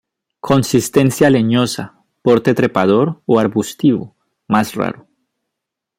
[0.39, 1.83] Consistencia leñosa,
[2.23, 4.15] porte trepador o arbustivo,
[4.47, 5.05] más raro.